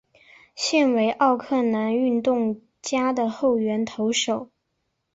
[0.55, 4.49] 现为奥克兰运动家的后援投手。